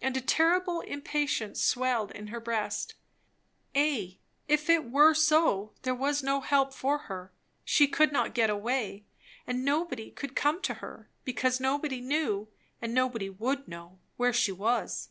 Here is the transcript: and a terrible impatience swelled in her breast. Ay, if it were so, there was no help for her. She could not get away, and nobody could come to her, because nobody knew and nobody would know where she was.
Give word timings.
and 0.00 0.16
a 0.16 0.20
terrible 0.20 0.82
impatience 0.82 1.60
swelled 1.60 2.12
in 2.12 2.28
her 2.28 2.38
breast. 2.38 2.94
Ay, 3.74 4.18
if 4.46 4.70
it 4.70 4.88
were 4.88 5.14
so, 5.14 5.72
there 5.82 5.96
was 5.96 6.22
no 6.22 6.40
help 6.40 6.72
for 6.72 6.96
her. 7.10 7.32
She 7.64 7.88
could 7.88 8.12
not 8.12 8.34
get 8.36 8.50
away, 8.50 9.04
and 9.48 9.64
nobody 9.64 10.12
could 10.12 10.36
come 10.36 10.62
to 10.62 10.74
her, 10.74 11.10
because 11.24 11.58
nobody 11.58 12.00
knew 12.00 12.46
and 12.80 12.94
nobody 12.94 13.28
would 13.28 13.66
know 13.66 13.98
where 14.16 14.32
she 14.32 14.52
was. 14.52 15.08